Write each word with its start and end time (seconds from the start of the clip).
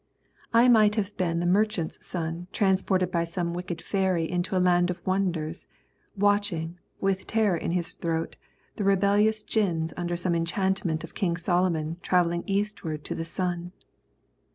I 0.51 0.67
might 0.67 0.95
have 0.95 1.15
been 1.15 1.39
the 1.39 1.45
Merchant's 1.45 2.03
Son 2.03 2.47
transported 2.51 3.11
by 3.11 3.23
some 3.23 3.53
wicked 3.53 3.83
fairy 3.83 4.27
to 4.29 4.57
a 4.57 4.57
land 4.57 4.89
of 4.89 4.99
wonders, 5.05 5.67
watching, 6.17 6.79
with 6.99 7.27
terror 7.27 7.55
in 7.55 7.69
his 7.73 7.93
throat, 7.93 8.35
the 8.77 8.83
rebellious 8.83 9.43
jins 9.43 9.93
under 9.95 10.15
some 10.17 10.33
enchantment 10.33 11.03
of 11.03 11.13
King 11.13 11.37
Solomon 11.37 11.97
travelling 12.01 12.43
eastward 12.47 13.03
to 13.03 13.13
the 13.13 13.23
sun. 13.25 13.73